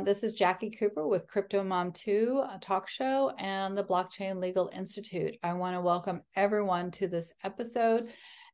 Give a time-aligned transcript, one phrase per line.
[0.00, 0.14] everyone.
[0.14, 4.70] This is Jackie Cooper with Crypto Mom 2 a talk show and the Blockchain Legal
[4.74, 5.36] Institute.
[5.42, 8.08] I want to welcome everyone to this episode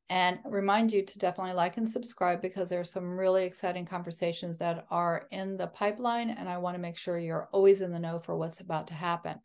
[0.09, 4.87] and remind you to definitely like and subscribe because there's some really exciting conversations that
[4.91, 8.19] are in the pipeline and I want to make sure you're always in the know
[8.19, 9.39] for what's about to happen.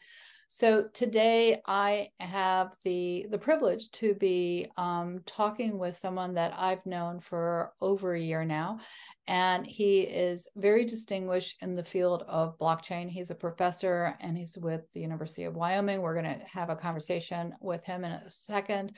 [0.54, 6.85] So today I have the the privilege to be um, talking with someone that I've
[6.85, 8.81] known for over a year now,
[9.27, 13.07] and he is very distinguished in the field of blockchain.
[13.07, 16.02] He's a professor and he's with the University of Wyoming.
[16.02, 18.91] We're going to have a conversation with him in a second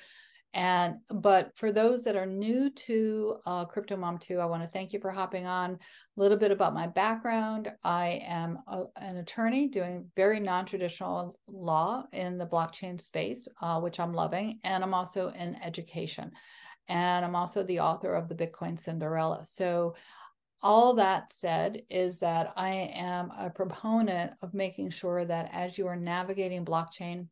[0.54, 4.70] and but for those that are new to uh, Crypto Mom 2, I want to
[4.70, 5.72] thank you for hopping on.
[5.72, 5.78] A
[6.16, 7.72] little bit about my background.
[7.84, 14.00] I am a, an attorney doing very non-traditional law in the blockchain space, uh, which
[14.00, 16.32] I'm loving, and I'm also in education,
[16.88, 19.44] and I'm also the author of the Bitcoin Cinderella.
[19.46, 19.96] So
[20.62, 25.88] all that said is that I am a proponent of making sure that as you
[25.88, 27.28] are navigating blockchain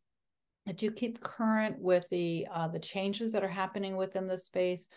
[0.65, 4.87] that you keep current with the uh, the changes that are happening within the space,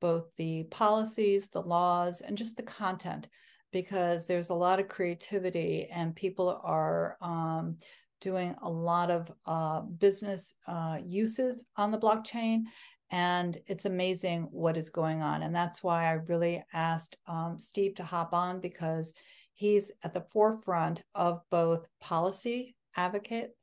[0.00, 3.28] both the policies, the laws, and just the content,
[3.72, 7.76] because there's a lot of creativity and people are um,
[8.20, 12.62] doing a lot of uh, business uh, uses on the blockchain.
[13.10, 15.42] And it's amazing what is going on.
[15.42, 19.14] And that's why I really asked um, Steve to hop on because
[19.52, 23.54] he's at the forefront of both policy advocate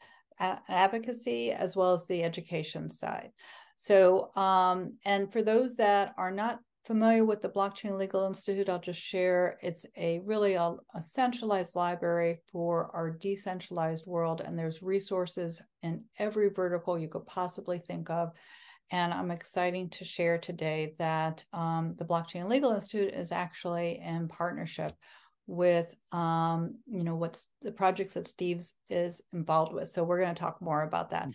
[0.67, 3.31] advocacy as well as the education side.
[3.75, 8.80] So, um, and for those that are not familiar with the Blockchain Legal Institute, I'll
[8.80, 14.81] just share it's a really a, a, centralized library for our decentralized world, and there's
[14.81, 18.31] resources in every vertical you could possibly think of.
[18.92, 24.28] And I'm excited to share today that um, the Blockchain Legal Institute is actually in
[24.28, 24.92] partnership
[25.47, 29.88] with um, you know what's the projects that Steve's is involved with.
[29.88, 31.28] So we're going to talk more about that.
[31.28, 31.34] Mm.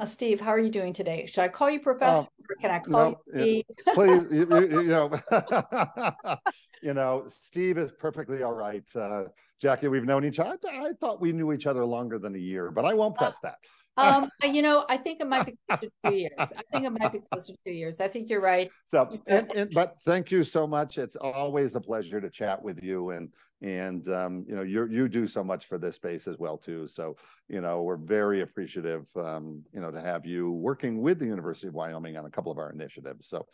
[0.00, 1.26] Uh, Steve, how are you doing today?
[1.26, 3.62] Should I call you professor uh, or can I call no, you?
[3.94, 5.10] please, you, you, know,
[6.82, 8.84] you know, Steve is perfectly all right.
[8.94, 9.24] Uh,
[9.60, 10.56] Jackie, we've known each other.
[10.70, 13.24] I, I, thought we knew each other longer than a year, but I won't uh,
[13.24, 13.56] press that.
[13.98, 16.32] Um, you know, I think it might be closer to two years.
[16.38, 18.00] I think it might be closer to two years.
[18.00, 18.70] I think you're right.
[18.86, 20.98] So, and, and, but thank you so much.
[20.98, 23.28] It's always a pleasure to chat with you, and
[23.60, 26.86] and um, you know, you you do so much for this space as well too.
[26.88, 27.16] So,
[27.48, 31.68] you know, we're very appreciative, um, you know, to have you working with the University
[31.68, 33.28] of Wyoming on a couple of our initiatives.
[33.28, 33.46] So.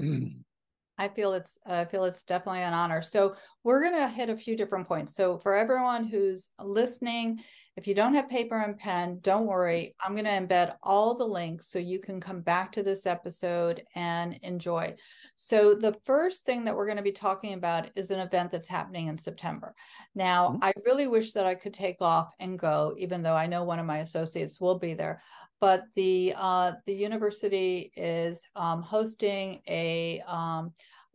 [0.98, 3.02] I feel it's I feel it's definitely an honor.
[3.02, 3.34] So
[3.64, 5.14] we're going to hit a few different points.
[5.16, 7.40] So for everyone who's listening,
[7.76, 9.94] if you don't have paper and pen, don't worry.
[10.04, 13.82] I'm going to embed all the links so you can come back to this episode
[13.94, 14.94] and enjoy.
[15.36, 18.68] So the first thing that we're going to be talking about is an event that's
[18.68, 19.74] happening in September.
[20.14, 20.64] Now, mm-hmm.
[20.64, 23.78] I really wish that I could take off and go, even though I know one
[23.78, 25.22] of my associates will be there
[25.60, 30.72] but the uh, the university is um, hosting a um,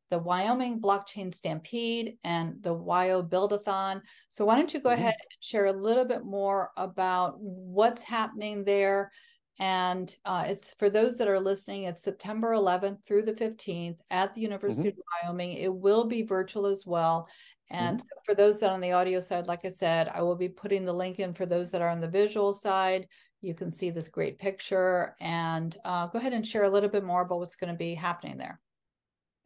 [0.10, 4.02] the Wyoming Blockchain Stampede and the WYO Buildathon.
[4.30, 5.02] So why don't you go mm-hmm.
[5.02, 9.12] ahead and share a little bit more about what's happening there?
[9.60, 14.34] And uh, it's for those that are listening, it's September 11th through the 15th at
[14.34, 15.00] the University mm-hmm.
[15.00, 15.54] of Wyoming.
[15.54, 17.28] It will be virtual as well.
[17.70, 18.20] And mm-hmm.
[18.24, 20.86] for those that are on the audio side, like I said, I will be putting
[20.86, 23.08] the link in for those that are on the visual side
[23.42, 27.04] you can see this great picture and uh, go ahead and share a little bit
[27.04, 28.60] more about what's going to be happening there.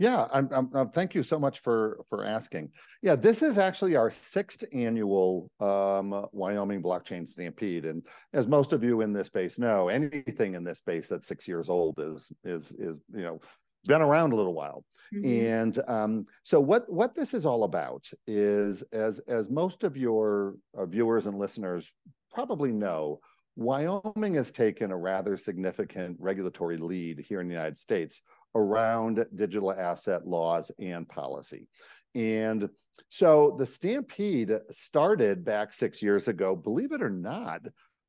[0.02, 2.72] Yeah, I'm, I'm, I'm, thank you so much for for asking.
[3.04, 8.02] Yeah, this is actually our sixth annual um, Wyoming Blockchain Stampede, and
[8.34, 11.70] as most of you in this space know, anything in this space that's six years
[11.70, 13.40] old is is is you know
[13.86, 14.84] been around a little while.
[15.14, 15.46] Mm-hmm.
[15.46, 20.56] And um, so what what this is all about is as as most of your
[20.76, 21.92] uh, viewers and listeners
[22.34, 23.20] probably know,
[23.56, 28.24] Wyoming has taken a rather significant regulatory lead here in the United States
[28.56, 31.68] around digital asset laws and policy.
[32.16, 32.70] And
[33.10, 37.62] so the stampede started back six years ago, believe it or not,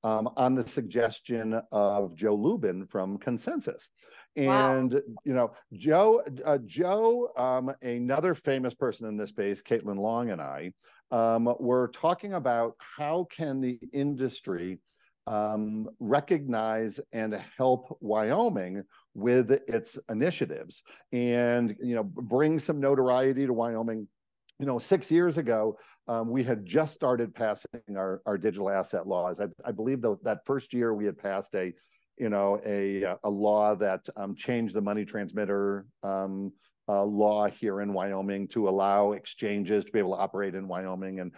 [0.04, 3.88] um, on the suggestion of Joe Lubin from ConsenSys.
[4.34, 5.00] And wow.
[5.24, 10.40] you know, Joe, uh, Joe, um, another famous person in this space, Caitlin Long, and
[10.40, 10.72] I,
[11.10, 14.78] um, were talking about how can the industry
[15.26, 18.84] um, recognize and help Wyoming
[19.14, 20.82] with its initiatives
[21.12, 24.08] and you know bring some notoriety to Wyoming.
[24.58, 25.76] You know, six years ago,
[26.06, 29.40] um, we had just started passing our, our digital asset laws.
[29.40, 31.72] I, I believe that that first year we had passed a,
[32.16, 36.52] you know, a a law that um, changed the money transmitter um,
[36.88, 41.20] uh, law here in Wyoming to allow exchanges to be able to operate in Wyoming,
[41.20, 41.32] and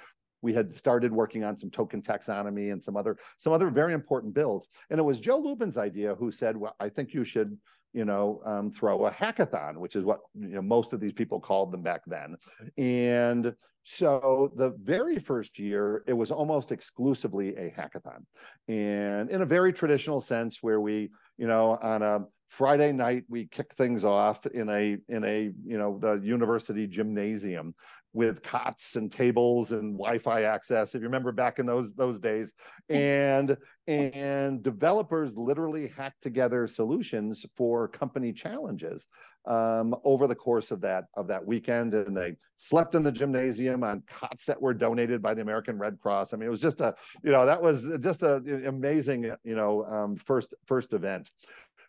[0.44, 4.35] we had started working on some token taxonomy and some other some other very important
[4.35, 4.69] bills.
[4.91, 7.58] And it was Joe Lubin's idea who said, "Well, I think you should."
[7.94, 11.38] You know, um, throw a hackathon, which is what you know most of these people
[11.38, 12.35] called them back then.
[12.76, 13.55] And
[13.85, 18.25] so the very first year, it was almost exclusively a hackathon,
[18.67, 23.46] and in a very traditional sense, where we, you know, on a Friday night we
[23.46, 27.75] kicked things off in a in a you know the university gymnasium
[28.14, 30.94] with cots and tables and Wi-Fi access.
[30.94, 32.55] If you remember back in those those days,
[32.88, 33.56] and
[33.87, 39.08] and developers literally hacked together solutions for company challenges
[39.46, 43.82] um, over the course of that of that weekend, and they slept in the gymnasium
[43.82, 46.32] on cots that were donated by the American Red Cross.
[46.32, 48.37] I mean, it was just a you know that was just a
[48.67, 51.31] amazing you know um, first first event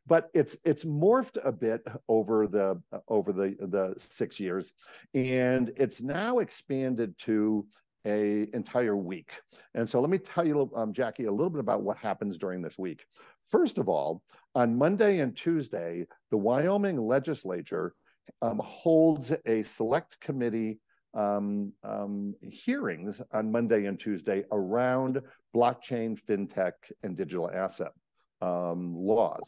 [0.07, 4.73] but it's it's morphed a bit over the over the the six years
[5.13, 7.65] and it's now expanded to
[8.05, 9.31] a entire week
[9.73, 12.61] and so let me tell you um, jackie a little bit about what happens during
[12.61, 13.05] this week
[13.49, 14.21] first of all
[14.53, 17.93] on monday and tuesday the wyoming legislature
[18.41, 20.79] um, holds a select committee
[21.15, 25.21] um, um, hearings on Monday and Tuesday around
[25.55, 26.73] blockchain, fintech,
[27.03, 27.93] and digital asset
[28.41, 29.43] um, laws.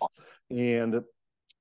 [0.50, 1.02] And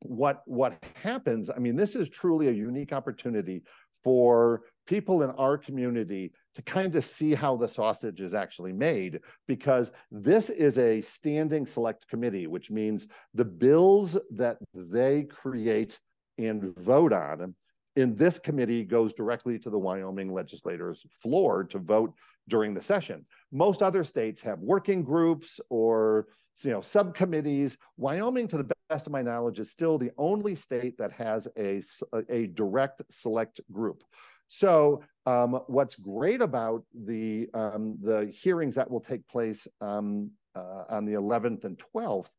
[0.02, 1.50] what what happens?
[1.50, 3.62] I mean, this is truly a unique opportunity
[4.04, 9.20] for people in our community to kind of see how the sausage is actually made
[9.48, 15.98] because this is a standing select committee which means the bills that they create
[16.38, 17.52] and vote on
[17.96, 22.12] in this committee goes directly to the Wyoming legislators floor to vote
[22.48, 23.24] during the session.
[23.50, 26.26] Most other states have working groups or
[26.64, 27.78] you know subcommittees.
[27.96, 31.82] Wyoming, to the best of my knowledge, is still the only state that has a,
[32.28, 34.02] a direct select group.
[34.48, 40.84] So um, what's great about the um, the hearings that will take place um, uh,
[40.88, 42.30] on the 11th and 12th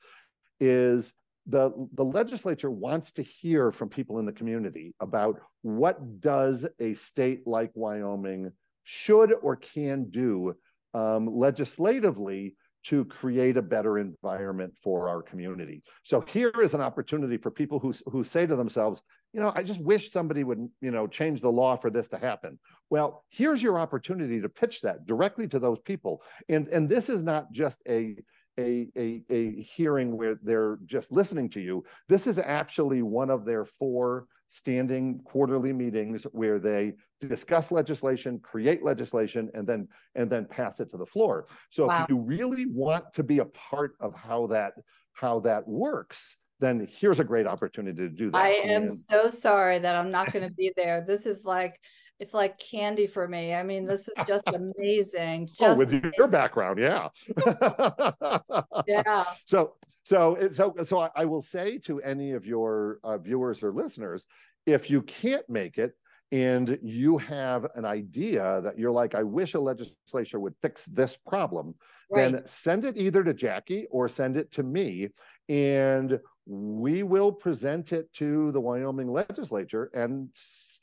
[0.60, 1.14] is
[1.46, 6.94] the, the legislature wants to hear from people in the community about what does a
[6.96, 8.52] state like Wyoming
[8.84, 10.56] should or can do
[10.94, 12.56] um, legislatively
[12.88, 15.84] to create a better environment for our community.
[16.04, 19.02] So here is an opportunity for people who, who say to themselves,
[19.34, 22.18] you know, I just wish somebody would, you know, change the law for this to
[22.18, 22.58] happen.
[22.90, 26.22] Well, here's your opportunity to pitch that directly to those people.
[26.48, 28.16] And, and this is not just a,
[28.58, 31.84] a, a, a hearing where they're just listening to you.
[32.08, 38.84] This is actually one of their four standing quarterly meetings where they discuss legislation, create
[38.84, 41.48] legislation, and then and then pass it to the floor.
[41.70, 42.04] So wow.
[42.04, 44.74] if you really want to be a part of how that
[45.14, 48.44] how that works, then here's a great opportunity to do that.
[48.44, 51.02] I am and, so sorry that I'm not going to be there.
[51.02, 51.80] This is like
[52.20, 53.54] it's like candy for me.
[53.54, 55.48] I mean, this is just amazing.
[55.48, 56.14] Just oh, with amazing.
[56.18, 57.10] your background, yeah.
[58.88, 59.24] yeah.
[59.46, 59.74] So
[60.08, 64.26] so, so, so I will say to any of your uh, viewers or listeners,
[64.66, 65.96] if you can't make it
[66.32, 71.18] and you have an idea that you're like, I wish a legislature would fix this
[71.18, 71.76] problem,
[72.10, 72.32] right.
[72.32, 75.10] then send it either to Jackie or send it to me,
[75.50, 80.30] and we will present it to the Wyoming legislature and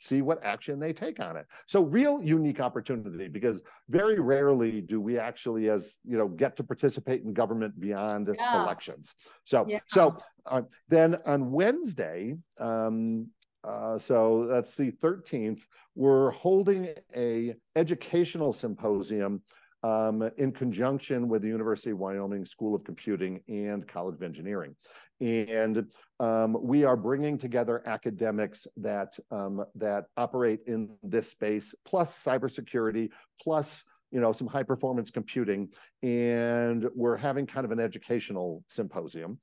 [0.05, 1.47] see what action they take on it.
[1.67, 6.65] So real unique opportunity because very rarely do we actually as you know get to
[6.65, 8.63] participate in government beyond yeah.
[8.63, 9.15] elections.
[9.45, 9.81] So yeah.
[9.89, 13.29] so uh, then on Wednesday um,
[13.65, 15.63] uh, so that's the 13th.
[15.95, 19.43] We're holding a educational symposium
[19.83, 24.75] um, in conjunction with the University of Wyoming School of Computing and College of Engineering.
[25.21, 25.87] And
[26.21, 33.11] um, we are bringing together academics that, um, that operate in this space, plus cybersecurity,
[33.41, 35.69] plus you know, some high performance computing.
[36.03, 39.41] And we're having kind of an educational symposium.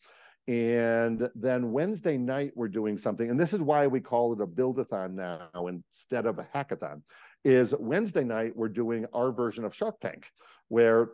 [0.47, 4.47] And then Wednesday night, we're doing something, and this is why we call it a
[4.47, 7.03] buildathon now instead of a hackathon.
[7.43, 10.27] Is Wednesday night, we're doing our version of Shark Tank,
[10.67, 11.09] where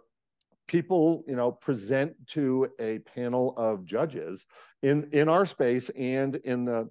[0.68, 4.46] people you know present to a panel of judges
[4.84, 6.90] in in our space and in the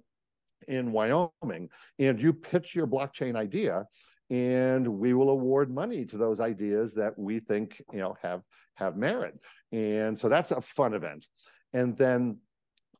[0.67, 1.69] in Wyoming.
[1.99, 3.85] And you pitch your blockchain idea
[4.29, 8.41] and we will award money to those ideas that we think you know have
[8.75, 9.39] have merit.
[9.71, 11.25] And so that's a fun event.
[11.73, 12.37] And then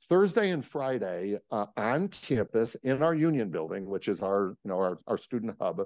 [0.09, 4.77] Thursday and Friday uh, on campus in our union building, which is our, you know,
[4.77, 5.81] our, our student hub,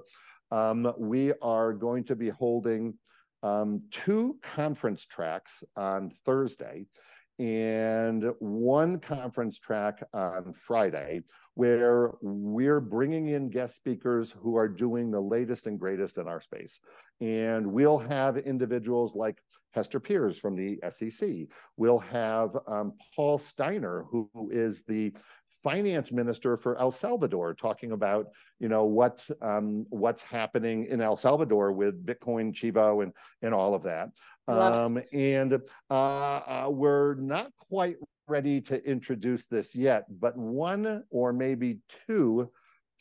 [0.50, 2.94] um, we are going to be holding
[3.42, 6.86] um, two conference tracks on Thursday.
[7.38, 11.22] and one conference track on Friday
[11.54, 16.40] where we're bringing in guest speakers who are doing the latest and greatest in our
[16.40, 16.80] space.
[17.20, 19.38] And we'll have individuals like
[19.74, 21.48] Hester Peirce from the SEC.
[21.76, 25.12] We'll have um, Paul Steiner, who is the
[25.62, 28.28] finance minister for El Salvador, talking about
[28.58, 33.74] you know what um, what's happening in El Salvador with Bitcoin, Chivo, and and all
[33.74, 34.10] of that.
[34.48, 37.96] Um, and uh, uh, we're not quite
[38.28, 42.50] ready to introduce this yet, but one or maybe two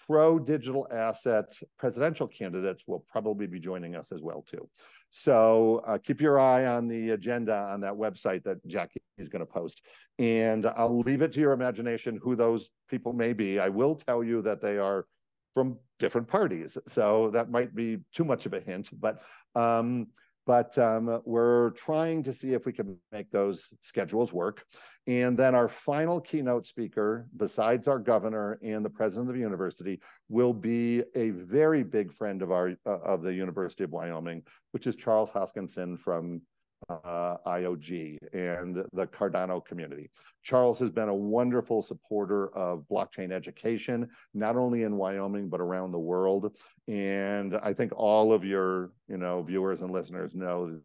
[0.08, 4.68] pro digital asset presidential candidates will probably be joining us as well too.
[5.12, 9.42] So uh, keep your eye on the agenda on that website that Jackie is going
[9.42, 9.82] to post.
[10.18, 13.60] And I'll leave it to your imagination who those people may be.
[13.60, 15.06] I will tell you that they are
[15.54, 16.78] from different parties.
[16.88, 19.22] So that might be too much of a hint, but
[19.54, 20.08] um,
[20.46, 24.64] but um, we're trying to see if we can make those schedules work.
[25.08, 30.00] And then our final keynote speaker, besides our governor and the president of the university,
[30.30, 34.86] will be a very big friend of our uh, of the University of Wyoming, which
[34.86, 36.42] is Charles Hoskinson from
[36.90, 40.10] uh, IOG and the Cardano community.
[40.44, 45.92] Charles has been a wonderful supporter of blockchain education, not only in Wyoming, but around
[45.92, 46.56] the world.
[46.88, 50.80] And I think all of your, you know, viewers and listeners know,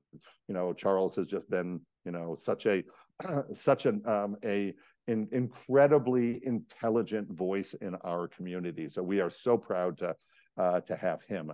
[0.48, 2.84] you know, Charles has just been, you know, such a,
[3.54, 4.74] such an, um, a,
[5.08, 8.88] an incredibly intelligent voice in our community.
[8.88, 10.14] So we are so proud to,
[10.58, 11.52] uh, to have him.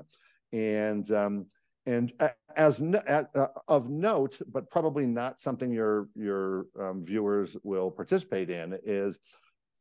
[0.53, 1.47] And, um,
[1.87, 2.13] and
[2.57, 8.79] as uh, of note, but probably not something your your um, viewers will participate in,
[8.85, 9.19] is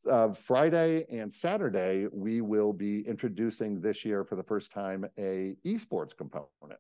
[0.10, 5.56] uh, Friday and Saturday we will be introducing this year for the first time a
[5.66, 6.80] esports component.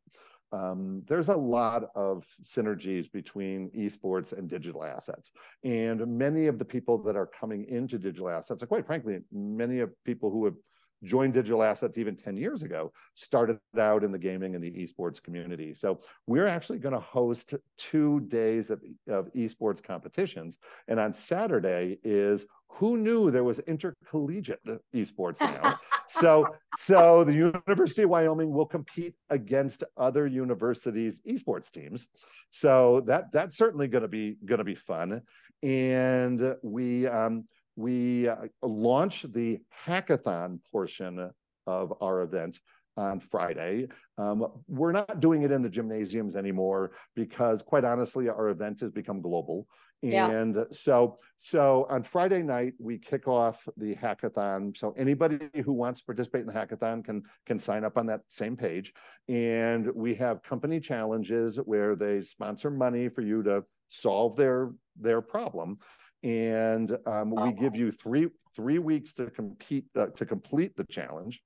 [0.53, 5.31] Um, there's a lot of synergies between esports and digital assets.
[5.63, 9.79] And many of the people that are coming into digital assets, and quite frankly, many
[9.79, 10.55] of people who have
[11.03, 15.21] joined digital assets even 10 years ago started out in the gaming and the esports
[15.21, 15.73] community.
[15.73, 20.57] So we're actually going to host two days of, of esports competitions.
[20.87, 24.61] And on saturday is who knew there was intercollegiate
[24.95, 25.79] esports now?
[26.07, 26.45] So
[26.77, 32.07] so the university of wyoming will compete against other universities esports teams.
[32.49, 35.21] So that that's certainly going to be going to be fun.
[35.63, 37.45] And we um
[37.81, 41.31] we uh, launch the hackathon portion
[41.67, 42.59] of our event
[42.97, 43.87] on Friday.
[44.17, 48.91] Um, we're not doing it in the gymnasiums anymore because, quite honestly, our event has
[48.91, 49.67] become global.
[50.03, 50.63] And yeah.
[50.71, 54.75] so, so on Friday night we kick off the hackathon.
[54.75, 58.21] So anybody who wants to participate in the hackathon can can sign up on that
[58.27, 58.93] same page.
[59.29, 65.21] And we have company challenges where they sponsor money for you to solve their their
[65.21, 65.77] problem
[66.23, 71.41] and um, we give you three three weeks to compete uh, to complete the challenge,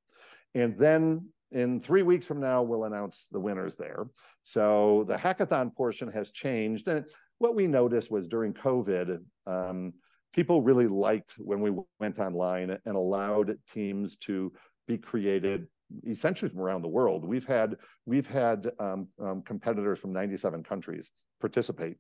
[0.53, 4.07] and then in three weeks from now we'll announce the winners there.
[4.43, 7.05] So the hackathon portion has changed, and
[7.37, 9.19] what we noticed was during COVID.
[9.45, 9.93] Um,
[10.33, 14.51] people really liked when we went online and allowed teams to
[14.85, 15.67] be created
[16.05, 17.23] essentially from around the world.
[17.25, 21.97] We've had we've had um, um, competitors from 97 countries participate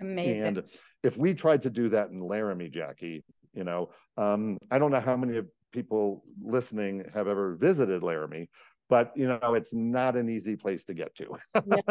[0.00, 0.46] Amazing.
[0.46, 0.62] And
[1.02, 3.24] if we tried to do that in Laramie, Jackie,
[3.54, 5.40] you know, um, I don't know how many
[5.72, 8.48] people listening have ever visited Laramie,
[8.88, 11.36] but you know it's not an easy place to get to.
[11.66, 11.82] No,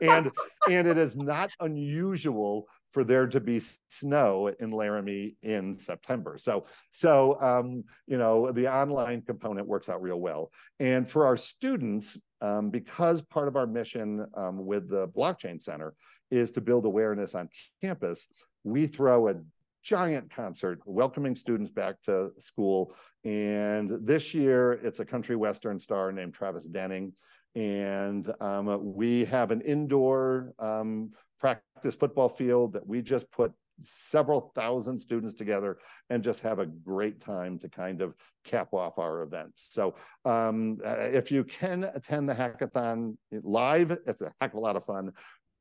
[0.00, 0.30] and
[0.68, 6.38] and it is not unusual for there to be snow in laramie in september.
[6.38, 10.50] So so um, you know the online component works out real well.
[10.80, 15.94] And for our students um, because part of our mission um, with the blockchain center
[16.30, 17.48] is to build awareness on
[17.82, 18.26] campus.
[18.64, 19.34] We throw a
[19.82, 22.94] giant concert welcoming students back to school.
[23.24, 27.12] And this year, it's a country western star named Travis Denning.
[27.54, 34.52] And um, we have an indoor um, practice football field that we just put several
[34.54, 35.78] thousand students together
[36.10, 39.68] and just have a great time to kind of cap off our events.
[39.70, 39.94] So
[40.24, 44.84] um, if you can attend the hackathon live, it's a heck of a lot of
[44.84, 45.12] fun.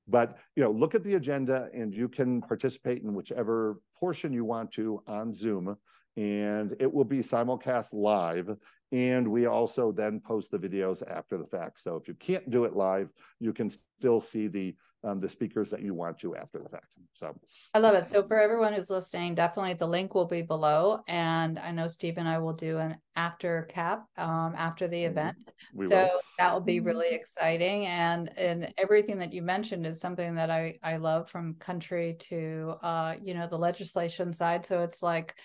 [0.08, 4.46] But you know, look at the agenda and you can participate in whichever portion you
[4.46, 5.78] want to on Zoom.
[6.18, 8.58] And it will be simulcast live.
[8.92, 11.80] And we also then post the videos after the fact.
[11.80, 13.10] So if you can't do it live,
[13.40, 16.94] you can still see the um, the speakers that you want to after the fact.
[17.14, 17.36] So
[17.74, 18.08] I love it.
[18.08, 21.02] So for everyone who's listening, definitely the link will be below.
[21.08, 25.12] And I know Steve and I will do an after cap um, after the mm-hmm.
[25.12, 25.38] event.
[25.74, 26.20] We so will.
[26.40, 27.86] that will be really exciting.
[27.86, 32.76] And and everything that you mentioned is something that I I love from country to
[32.82, 34.66] uh, you know, the legislation side.
[34.66, 35.38] So it's like it's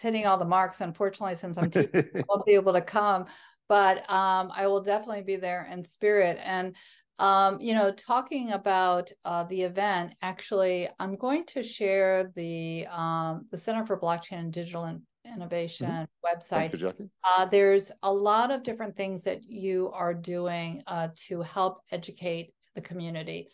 [0.00, 0.80] hitting all the marks.
[0.80, 3.26] Unfortunately, since I'm teaching, I won't be able to come,
[3.68, 6.38] but um, I will definitely be there in spirit.
[6.42, 6.74] And
[7.18, 13.46] um, you know, talking about uh, the event, actually, I'm going to share the um,
[13.50, 16.38] the Center for Blockchain and Digital in- Innovation mm-hmm.
[16.38, 16.78] website.
[16.80, 21.80] You, uh, there's a lot of different things that you are doing uh, to help
[21.90, 23.48] educate the community.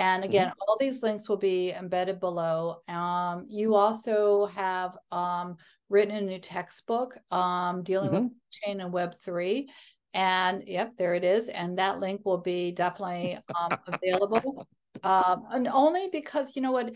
[0.00, 0.58] And again, mm-hmm.
[0.66, 2.78] all these links will be embedded below.
[2.88, 5.58] Um, you also have um,
[5.90, 8.24] written a new textbook um, dealing mm-hmm.
[8.24, 9.68] with chain and Web three,
[10.14, 11.50] and yep, there it is.
[11.50, 14.66] And that link will be definitely um, available.
[15.02, 16.94] Um, and only because you know what,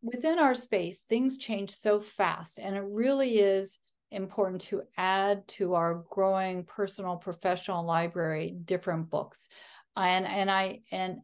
[0.00, 3.80] within our space, things change so fast, and it really is
[4.12, 9.48] important to add to our growing personal professional library different books
[9.96, 11.18] and and i and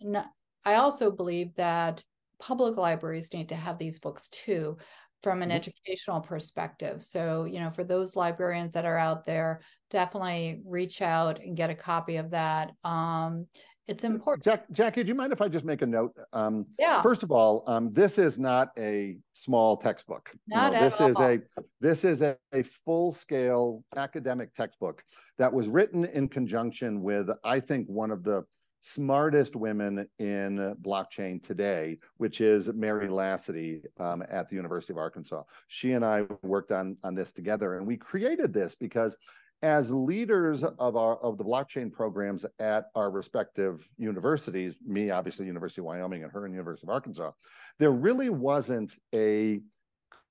[0.65, 2.03] I also believe that
[2.39, 4.79] public libraries need to have these books too
[5.23, 5.57] from an mm-hmm.
[5.57, 7.03] educational perspective.
[7.03, 11.71] So, you know, for those librarians that are out there, definitely reach out and get
[11.71, 12.73] a copy of that.
[12.85, 13.47] Um,
[13.87, 14.45] it's important.
[14.45, 16.13] Jack, Jackie, do you mind if I just make a note?
[16.33, 17.03] Um, yeah.
[17.03, 20.31] First of all, um, this is not a small textbook.
[20.47, 21.09] Not you know, this all.
[21.09, 21.41] is a
[21.81, 25.03] this is a, a full scale academic textbook
[25.39, 28.45] that was written in conjunction with, I think, one of the
[28.83, 35.43] smartest women in blockchain today, which is Mary Lacity um, at the University of Arkansas.
[35.69, 39.17] She and I worked on, on this together, and we created this because
[39.63, 45.83] as leaders of our of the blockchain programs at our respective universities, me obviously University
[45.83, 47.33] of Wyoming and her in University of Arkansas,
[47.79, 49.61] there really wasn't a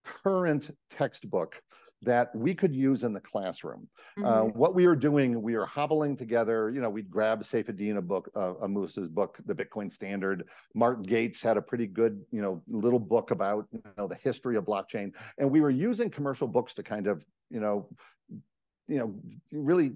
[0.04, 1.62] current textbook
[2.02, 3.88] that we could use in the classroom.
[4.18, 4.26] Uh, mm-hmm.
[4.26, 6.70] Uh, what we were doing, we were hobbling together.
[6.70, 10.48] You know, we'd grab Saifedean book, uh, Ammous's book, The Bitcoin Standard.
[10.74, 14.56] Mark Gates had a pretty good, you know, little book about you know the history
[14.56, 17.90] of blockchain, and we were using commercial books to kind of, you know,
[18.88, 19.14] you know,
[19.52, 19.92] really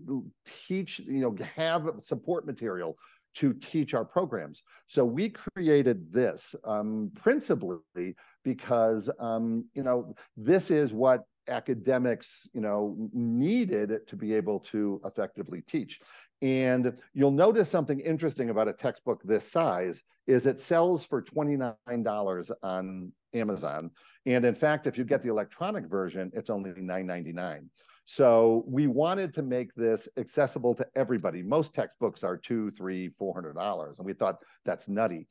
[0.45, 2.97] teach, you know, have support material
[3.35, 4.61] to teach our programs.
[4.87, 12.61] So we created this um, principally because um, you know this is what academics you
[12.61, 15.99] know needed to be able to effectively teach.
[16.41, 22.51] And you'll notice something interesting about a textbook this size is it sells for $29
[22.63, 23.91] on amazon.
[24.25, 27.67] And in fact if you get the electronic version it's only $9.99
[28.05, 31.41] so we wanted to make this accessible to everybody.
[31.41, 33.97] Most textbooks are two three four hundred dollars.
[33.97, 35.27] And we thought that's nutty.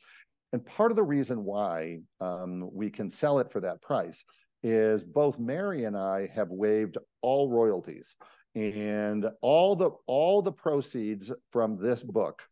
[0.52, 4.24] And part of the reason why um, we can sell it for that price
[4.62, 8.16] is both Mary and I have waived all royalties
[8.54, 12.42] and all the all the proceeds from this book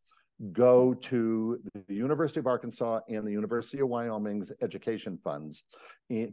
[0.52, 5.64] go to the University of Arkansas and the University of Wyoming's education funds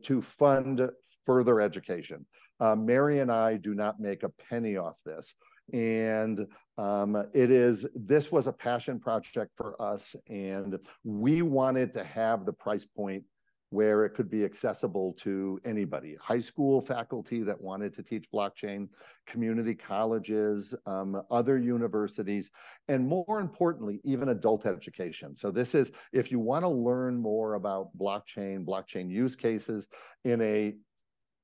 [0.04, 0.90] to fund
[1.26, 2.26] further education.
[2.60, 5.36] Uh, Mary and I do not make a penny off this.
[5.74, 10.16] And um, it is, this was a passion project for us.
[10.30, 13.24] And we wanted to have the price point
[13.70, 18.88] where it could be accessible to anybody high school faculty that wanted to teach blockchain,
[19.26, 22.50] community colleges, um, other universities,
[22.88, 25.36] and more importantly, even adult education.
[25.36, 29.88] So, this is if you want to learn more about blockchain, blockchain use cases
[30.24, 30.74] in a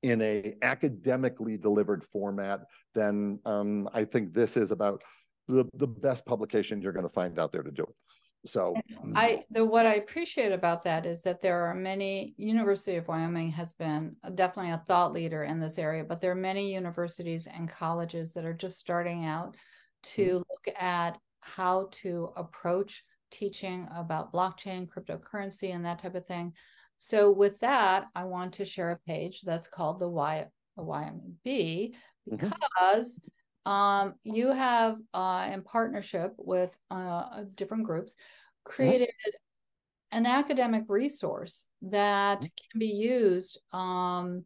[0.02, 5.02] in a academically delivered format, then um, I think this is about
[5.48, 7.96] the, the best publication you're going to find out there to do it.
[8.46, 9.14] So mm.
[9.16, 13.50] I the what I appreciate about that is that there are many University of Wyoming
[13.52, 17.70] has been definitely a thought leader in this area, but there are many universities and
[17.70, 19.56] colleges that are just starting out
[20.04, 20.38] to mm-hmm.
[20.38, 26.54] look at how to approach teaching about blockchain, cryptocurrency, and that type of thing.
[26.98, 31.14] So with that, I want to share a page that's called the Y the YMB
[31.46, 32.36] mm-hmm.
[32.36, 33.28] because mm-hmm
[33.66, 38.16] um, you have, uh, in partnership with uh, different groups,
[38.64, 40.18] created mm-hmm.
[40.20, 42.72] an academic resource that mm-hmm.
[42.72, 44.46] can be used um,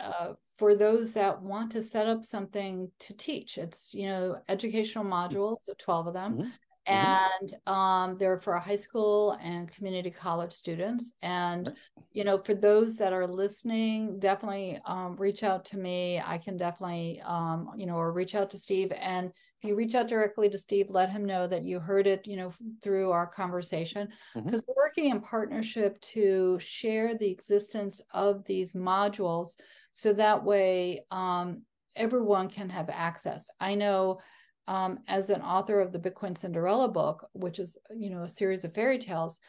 [0.00, 3.58] uh, for those that want to set up something to teach.
[3.58, 6.52] It's, you know, educational modules, so 12 of them.
[6.88, 7.44] Mm-hmm.
[7.44, 11.14] and um, they're for high school and community college students.
[11.22, 11.72] And
[12.12, 16.20] you know, for those that are listening, definitely um, reach out to me.
[16.24, 18.92] I can definitely, um, you know, or reach out to Steve.
[19.00, 22.26] And if you reach out directly to Steve, let him know that you heard it,
[22.26, 24.68] you know, through our conversation, because mm-hmm.
[24.68, 29.58] we're working in partnership to share the existence of these modules,
[29.92, 31.62] so that way um,
[31.96, 33.48] everyone can have access.
[33.60, 34.20] I know
[34.68, 38.64] um, as an author of the Bitcoin Cinderella book, which is you know a series
[38.64, 39.40] of fairy tales,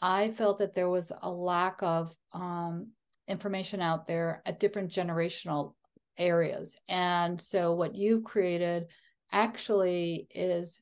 [0.00, 2.88] I felt that there was a lack of um,
[3.28, 5.74] information out there at different generational
[6.18, 8.86] areas, and so what you've created
[9.30, 10.80] actually is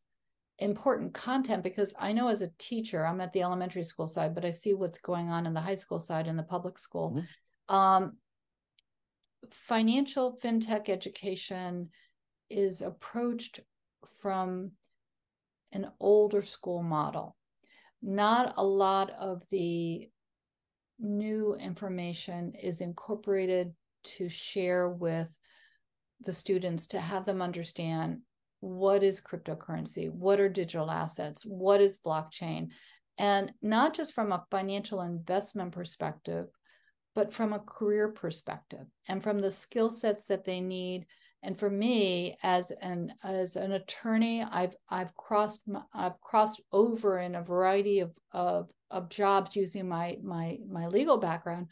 [0.61, 4.45] important content because I know as a teacher, I'm at the elementary school side, but
[4.45, 7.13] I see what's going on in the high school side in the public school.
[7.17, 7.75] Mm-hmm.
[7.75, 8.17] Um,
[9.51, 11.89] financial fintech education
[12.51, 13.61] is approached
[14.19, 14.73] from
[15.73, 17.37] an older school model.
[18.03, 20.09] Not a lot of the
[20.99, 25.29] new information is incorporated to share with
[26.23, 28.21] the students to have them understand
[28.61, 32.69] what is cryptocurrency, what are digital assets, what is blockchain,
[33.19, 36.47] and not just from a financial investment perspective,
[37.15, 41.07] but from a career perspective and from the skill sets that they need
[41.43, 45.63] and for me as an as an attorney i've i've crossed
[45.95, 51.19] i've crossed over in a variety of of, of jobs using my my my legal
[51.19, 51.69] background.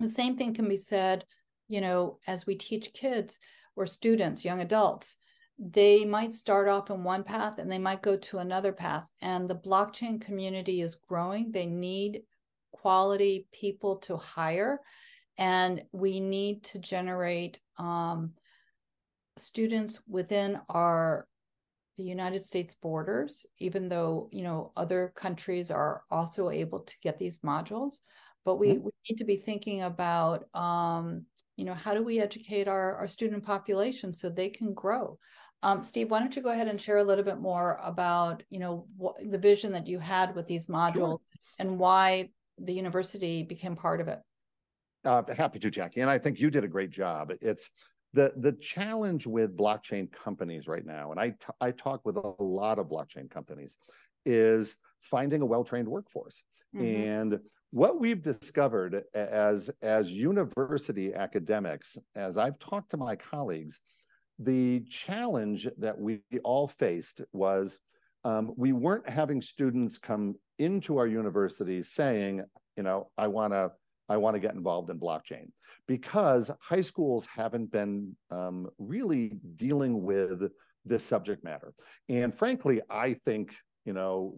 [0.00, 1.24] The same thing can be said
[1.68, 3.38] you know as we teach kids
[3.76, 5.16] or students young adults
[5.58, 9.48] they might start off in one path and they might go to another path and
[9.48, 11.52] the blockchain community is growing.
[11.52, 12.22] They need
[12.72, 14.80] quality people to hire
[15.38, 18.32] and we need to generate um,
[19.36, 21.26] students within our
[21.96, 27.18] the United States borders, even though you know other countries are also able to get
[27.18, 28.00] these modules.
[28.44, 28.84] But we, mm-hmm.
[28.84, 31.24] we need to be thinking about um,
[31.56, 35.18] you know how do we educate our, our student population so they can grow.
[35.62, 38.58] Um, Steve, why don't you go ahead and share a little bit more about you
[38.58, 41.20] know what, the vision that you had with these modules sure.
[41.58, 44.20] and why the university became part of it?
[45.04, 46.00] Uh, happy to, Jackie.
[46.00, 47.30] And I think you did a great job.
[47.42, 47.70] It's
[48.14, 52.34] the the challenge with blockchain companies right now, and I, t- I talk with a
[52.38, 53.76] lot of blockchain companies,
[54.24, 56.42] is finding a well-trained workforce.
[56.74, 56.84] Mm-hmm.
[56.84, 63.80] And what we've discovered as as university academics, as I've talked to my colleagues,
[64.38, 67.80] the challenge that we all faced was
[68.24, 72.44] um, we weren't having students come into our universities saying,
[72.76, 73.72] you know, I want to
[74.08, 75.50] I want to get involved in blockchain
[75.86, 80.50] because high schools haven't been um, really dealing with
[80.84, 81.72] this subject matter.
[82.08, 84.36] And frankly, I think, you know,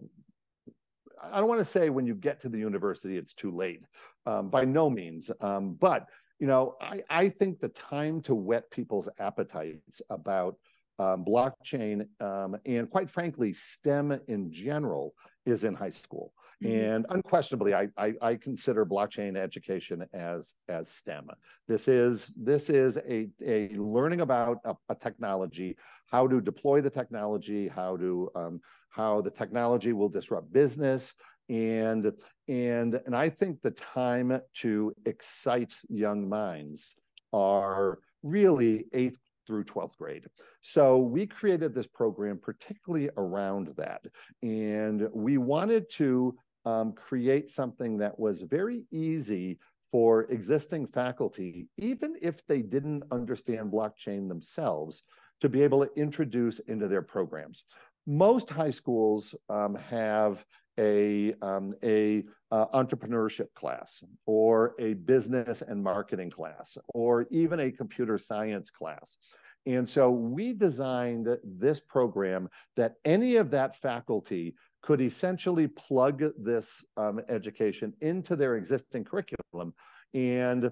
[1.21, 3.85] I don't want to say when you get to the university it's too late,
[4.25, 5.31] um, by no means.
[5.41, 6.07] Um, but
[6.39, 10.55] you know, I, I think the time to whet people's appetites about
[10.99, 15.13] um, blockchain um, and quite frankly, STEM in general
[15.45, 16.33] is in high school.
[16.63, 16.79] Mm-hmm.
[16.79, 21.29] And unquestionably, I, I, I consider blockchain education as as STEM.
[21.67, 26.89] This is this is a, a learning about a, a technology, how to deploy the
[26.89, 31.13] technology, how to um, how the technology will disrupt business,
[31.49, 32.11] and
[32.47, 36.95] and and I think the time to excite young minds
[37.33, 40.25] are really eighth through 12th grade.
[40.61, 44.01] So we created this program particularly around that.
[44.43, 46.35] And we wanted to
[46.67, 49.57] um, create something that was very easy
[49.89, 55.03] for existing faculty, even if they didn't understand blockchain themselves,
[55.39, 57.63] to be able to introduce into their programs.
[58.05, 60.43] Most high schools um, have
[60.77, 67.71] a, um, a uh, entrepreneurship class or a business and marketing class or even a
[67.71, 69.17] computer science class.
[69.65, 74.55] And so we designed this program that any of that faculty
[74.87, 79.73] could essentially plug this um, education into their existing curriculum
[80.13, 80.71] and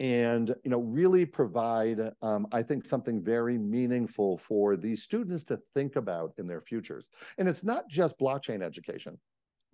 [0.00, 5.60] and you know really provide um, i think something very meaningful for these students to
[5.74, 7.10] think about in their futures.
[7.36, 9.18] And it's not just blockchain education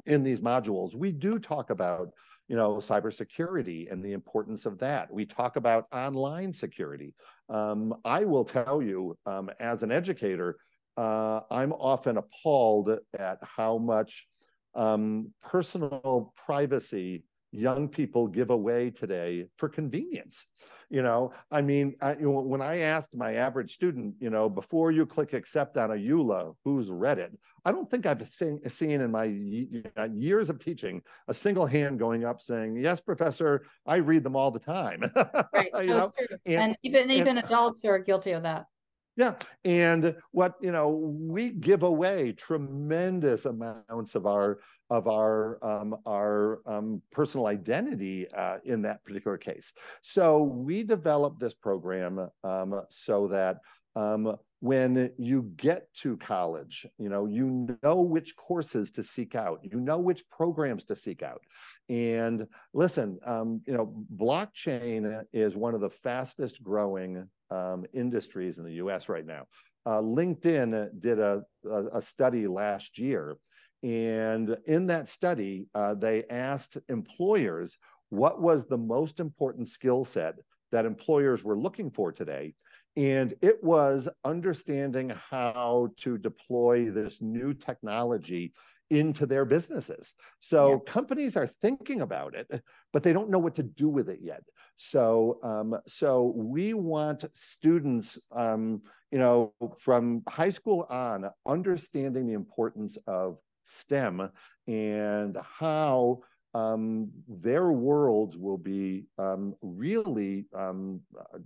[0.06, 0.96] in these modules.
[0.96, 2.08] We do talk about
[2.48, 5.12] you know cybersecurity and the importance of that.
[5.12, 7.14] We talk about online security.
[7.48, 10.56] Um, i will tell you um, as an educator
[10.96, 14.26] uh, i'm often appalled at how much
[14.74, 20.48] um, personal privacy young people give away today for convenience.
[20.90, 24.48] You know, I mean, I, you know, when I asked my average student, you know,
[24.48, 27.32] before you click accept on a EULA, who's read it?
[27.64, 32.24] I don't think I've seen, seen in my years of teaching a single hand going
[32.24, 35.02] up saying, "Yes, professor, I read them all the time."
[35.54, 35.70] right.
[35.80, 36.10] you know?
[36.44, 38.66] and, and, even even and, adults are guilty of that.
[39.16, 39.34] Yeah.
[39.64, 44.58] And what, you know, we give away tremendous amounts of our
[44.90, 49.72] of our um, our um, personal identity uh, in that particular case.
[50.02, 53.58] So we developed this program um, so that
[53.96, 59.60] um, when you get to college, you know, you know which courses to seek out,
[59.62, 61.42] you know which programs to seek out.
[61.88, 68.64] And listen, um, you know, blockchain is one of the fastest growing um, industries in
[68.64, 69.46] the US right now.
[69.86, 73.36] Uh, LinkedIn did a, a, a, study last year.
[73.82, 77.76] And in that study, uh, they asked employers
[78.08, 80.36] what was the most important skill set
[80.72, 82.54] that employers were looking for today.
[82.96, 88.52] And it was understanding how to deploy this new technology
[88.90, 90.14] into their businesses.
[90.40, 90.92] So yeah.
[90.92, 94.42] companies are thinking about it, but they don't know what to do with it yet.
[94.76, 102.34] So, um, so we want students, um, you know, from high school on, understanding the
[102.34, 104.30] importance of STEM
[104.66, 106.20] and how
[106.54, 111.00] um, their worlds will be um, really um,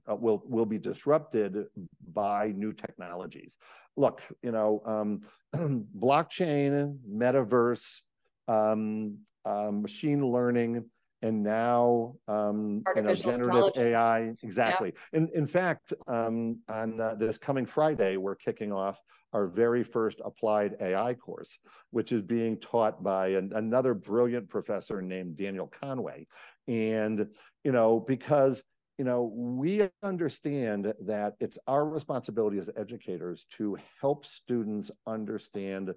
[0.08, 1.66] uh, will will be disrupted
[2.12, 3.56] by new technologies.
[3.96, 5.22] Look, you know, um,
[5.98, 8.02] blockchain, metaverse,
[8.48, 10.84] um, uh, machine learning,
[11.22, 14.34] and now um, you know, generative AI.
[14.42, 14.92] Exactly.
[15.12, 15.18] Yeah.
[15.18, 19.00] In in fact, on uh, this coming Friday, we're kicking off
[19.32, 21.58] our very first applied AI course,
[21.90, 26.26] which is being taught by an, another brilliant professor named Daniel Conway.
[26.66, 27.26] And,
[27.64, 28.62] you know, because,
[28.96, 35.92] you know, we understand that it's our responsibility as educators to help students understand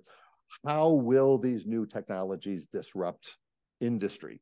[0.65, 3.37] how will these new technologies disrupt
[3.79, 4.41] industry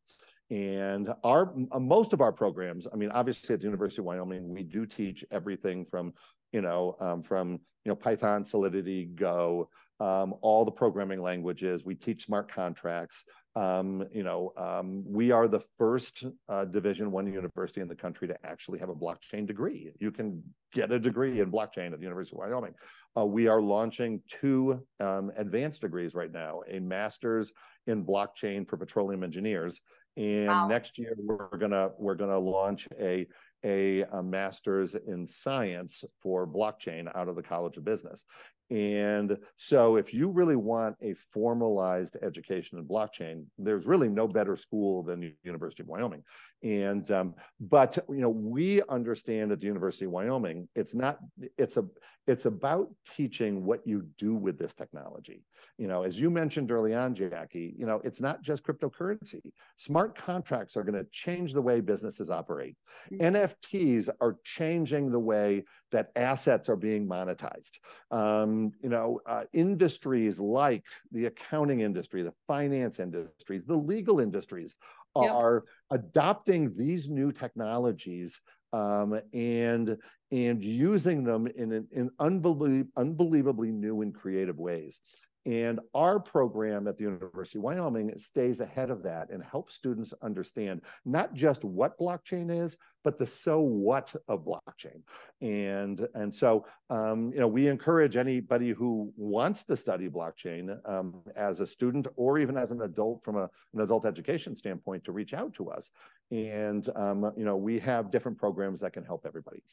[0.52, 4.64] and our most of our programs i mean obviously at the university of wyoming we
[4.64, 6.12] do teach everything from
[6.52, 11.86] you know, um, from you know Python, Solidity, Go, um, all the programming languages.
[11.86, 13.24] We teach smart contracts.
[13.56, 18.28] Um, you know, um, we are the first uh, Division One university in the country
[18.28, 19.92] to actually have a blockchain degree.
[20.00, 22.76] You can get a degree in blockchain at the University of Wyoming.
[23.18, 27.52] Uh, we are launching two um, advanced degrees right now: a master's
[27.88, 29.82] in blockchain for petroleum engineers,
[30.20, 30.68] and wow.
[30.68, 33.26] next year we're gonna we're gonna launch a
[33.66, 38.26] a, a master's in science for blockchain out of the College of Business.
[38.72, 44.56] And so, if you really want a formalized education in blockchain, there's really no better
[44.56, 46.24] school than the University of Wyoming.
[46.62, 51.18] And um, but you know, we understand at the University of Wyoming, it's not
[51.58, 51.86] it's a
[52.30, 55.44] it's about teaching what you do with this technology.
[55.80, 59.42] You know, as you mentioned early on, Jackie, you know, it's not just cryptocurrency.
[59.78, 62.76] Smart contracts are going to change the way businesses operate.
[63.12, 63.36] Mm-hmm.
[63.36, 67.80] NFTs are changing the way that assets are being monetized.
[68.12, 74.76] Um, you know, uh, industries like the accounting industry, the finance industries, the legal industries
[75.16, 76.00] are yep.
[76.02, 78.40] adopting these new technologies
[78.74, 79.98] um, and
[80.32, 85.00] and using them in, in unbelievably, unbelievably new and creative ways.
[85.46, 90.14] And our program at the University of Wyoming stays ahead of that and helps students
[90.22, 95.02] understand not just what blockchain is, but the so what of blockchain.
[95.42, 101.22] And, and so, um, you know, we encourage anybody who wants to study blockchain um,
[101.36, 105.14] as a student or even as an adult from a, an adult education standpoint to
[105.14, 105.92] reach out to us.
[106.32, 109.64] And, um, you know, we have different programs that can help everybody.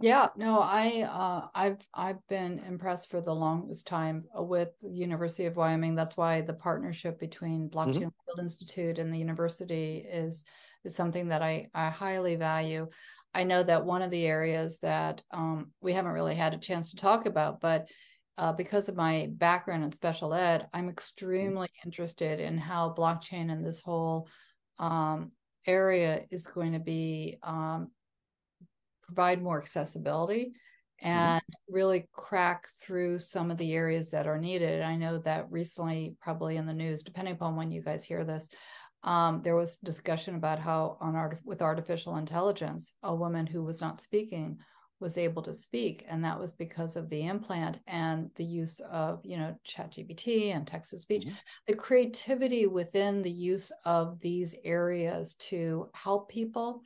[0.00, 5.56] Yeah, no, I uh, I've I've been impressed for the longest time with University of
[5.56, 5.94] Wyoming.
[5.94, 8.24] That's why the partnership between Blockchain mm-hmm.
[8.26, 10.44] Field Institute and the university is
[10.84, 12.88] is something that I I highly value.
[13.34, 16.90] I know that one of the areas that um, we haven't really had a chance
[16.90, 17.88] to talk about, but
[18.36, 20.90] uh, because of my background in special ed, I'm mm-hmm.
[20.90, 21.88] extremely mm-hmm.
[21.88, 24.28] interested in how blockchain and this whole
[24.78, 25.32] um,
[25.66, 27.90] area is going to be um,
[29.06, 30.52] provide more accessibility
[31.02, 31.08] mm-hmm.
[31.08, 31.74] and mm-hmm.
[31.74, 34.82] really crack through some of the areas that are needed.
[34.82, 38.48] I know that recently, probably in the news, depending upon when you guys hear this,
[39.02, 43.80] um, there was discussion about how on art with artificial intelligence, a woman who was
[43.80, 44.58] not speaking
[45.00, 49.20] was able to speak and that was because of the implant and the use of
[49.24, 51.34] you know ChatGPT and text to speech mm-hmm.
[51.66, 56.82] the creativity within the use of these areas to help people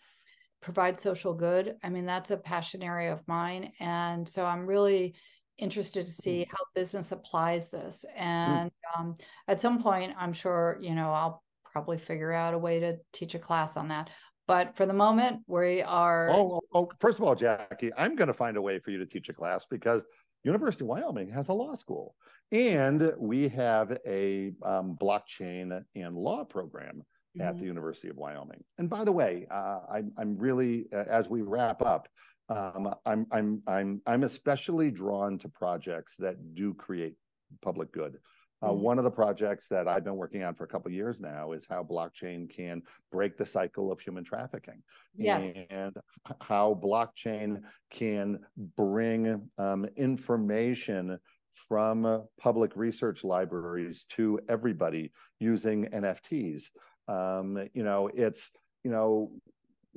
[0.61, 5.15] provide social good i mean that's a passion area of mine and so i'm really
[5.59, 6.47] interested to see mm.
[6.51, 8.23] how business applies this mm.
[8.23, 9.15] and um,
[9.47, 13.35] at some point i'm sure you know i'll probably figure out a way to teach
[13.35, 14.11] a class on that
[14.47, 18.35] but for the moment we are oh, oh first of all jackie i'm going to
[18.35, 20.05] find a way for you to teach a class because
[20.45, 22.15] university of wyoming has a law school
[22.51, 27.03] and we have a um, blockchain and law program
[27.37, 27.49] mm-hmm.
[27.49, 31.29] at the university of wyoming and by the way uh, I'm, I'm really uh, as
[31.29, 32.09] we wrap up
[32.49, 37.15] um, I'm I'm I'm I'm especially drawn to projects that do create
[37.61, 38.19] public good.
[38.61, 38.81] Uh, mm-hmm.
[38.81, 41.67] One of the projects that I've been working on for a couple years now is
[41.69, 44.83] how blockchain can break the cycle of human trafficking.
[45.15, 45.55] Yes.
[45.71, 45.95] And
[46.41, 48.41] how blockchain can
[48.77, 51.19] bring um, information
[51.69, 56.71] from public research libraries to everybody using NFTs.
[57.09, 58.51] Um, you know, it's,
[58.85, 59.33] you know,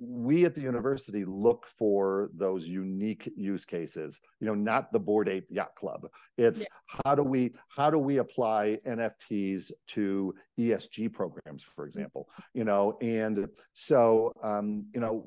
[0.02, 5.30] we at the university look for those unique use cases you know not the Bored
[5.30, 6.65] Ape Yacht Club it's yeah.
[7.06, 12.97] how do we how do we apply nfts to esg programs for example you know
[13.02, 15.26] and so um, you know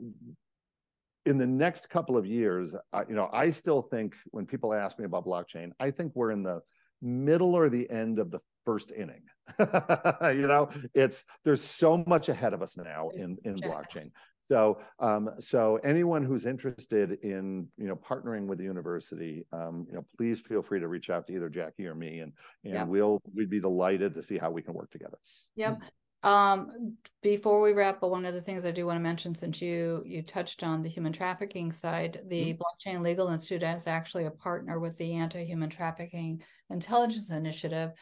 [1.26, 4.98] in the next couple of years uh, you know i still think when people ask
[4.98, 6.60] me about blockchain i think we're in the
[7.00, 9.22] middle or the end of the first inning
[9.58, 14.10] you know it's there's so much ahead of us now in in blockchain
[14.50, 19.94] so, um, so anyone who's interested in you know partnering with the university, um, you
[19.94, 22.32] know, please feel free to reach out to either Jackie or me, and
[22.64, 22.86] and yep.
[22.88, 25.18] we'll we'd be delighted to see how we can work together.
[25.56, 25.80] Yep.
[26.22, 29.62] Um, before we wrap up, one of the things I do want to mention, since
[29.62, 32.90] you you touched on the human trafficking side, the mm-hmm.
[32.90, 37.92] Blockchain Legal Institute is actually a partner with the Anti-Human Trafficking Intelligence Initiative,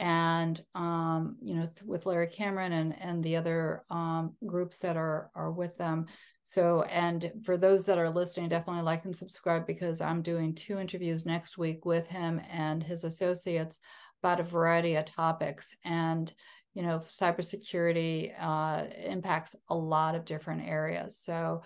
[0.00, 4.96] and um, you know th- with Larry Cameron and and the other um, groups that
[4.96, 6.06] are are with them.
[6.42, 10.78] So and for those that are listening, definitely like and subscribe because I'm doing two
[10.78, 13.80] interviews next week with him and his associates
[14.22, 15.74] about a variety of topics.
[15.84, 16.32] And
[16.74, 21.18] you know cybersecurity uh, impacts a lot of different areas.
[21.18, 21.62] So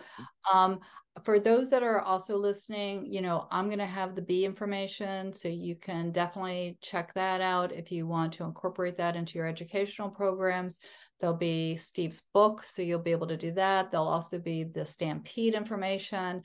[0.52, 0.80] um,
[1.25, 5.33] for those that are also listening, you know, I'm going to have the B information.
[5.33, 9.46] So you can definitely check that out if you want to incorporate that into your
[9.46, 10.81] educational programs.
[11.20, 12.64] There'll be Steve's book.
[12.64, 13.90] So you'll be able to do that.
[13.90, 16.42] There'll also be the Stampede information.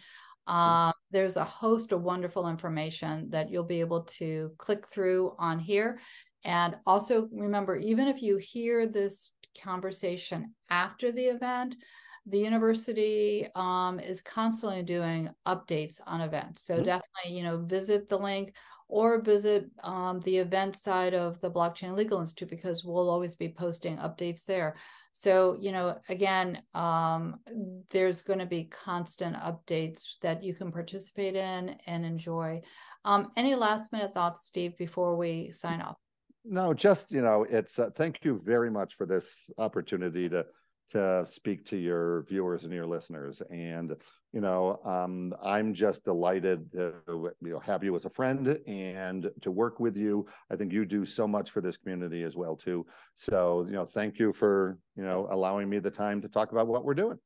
[0.48, 5.60] Um, there's a host of wonderful information that you'll be able to click through on
[5.60, 6.00] here.
[6.46, 11.76] And also remember, even if you hear this conversation after the event,
[12.28, 16.64] the university um, is constantly doing updates on events.
[16.64, 16.84] So mm-hmm.
[16.84, 18.54] definitely, you know, visit the link
[18.90, 23.50] or visit um, the event side of the Blockchain Legal Institute because we'll always be
[23.50, 24.76] posting updates there.
[25.12, 27.40] So, you know, again, um,
[27.90, 32.62] there's going to be constant updates that you can participate in and enjoy.
[33.04, 35.98] Um, any last minute thoughts, Steve, before we sign off?
[36.46, 40.46] No, just, you know, it's uh, thank you very much for this opportunity to
[40.90, 43.42] to speak to your viewers and your listeners.
[43.50, 43.96] And
[44.34, 49.30] you know, um, I'm just delighted to you know have you as a friend and
[49.42, 50.28] to work with you.
[50.52, 52.86] I think you do so much for this community as well too.
[53.16, 56.68] So you know, thank you for you know allowing me the time to talk about
[56.68, 57.20] what we're doing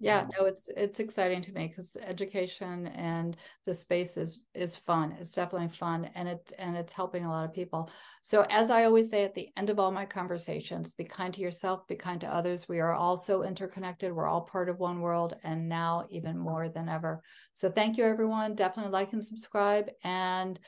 [0.00, 4.76] yeah um, no it's it's exciting to me because education and the space is is
[4.76, 5.16] fun.
[5.20, 7.90] It's definitely fun and it and it's helping a lot of people.
[8.22, 11.40] So as i always say at the end of all my conversations be kind to
[11.40, 12.68] yourself be kind to others.
[12.68, 14.12] We are all so interconnected.
[14.12, 17.22] We're all part of one world and now even more than ever.
[17.52, 18.54] So thank you everyone.
[18.54, 20.58] Definitely like and subscribe and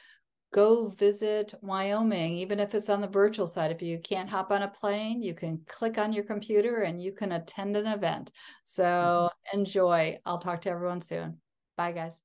[0.53, 3.71] go visit Wyoming, even if it's on the virtual side.
[3.71, 7.13] If you can't hop on a plane, you can click on your computer and you
[7.13, 8.33] can attend an event.
[8.65, 9.59] So mm-hmm.
[9.59, 10.19] enjoy.
[10.27, 11.39] I'll talk to everyone soon.
[11.77, 12.21] Bye, guys.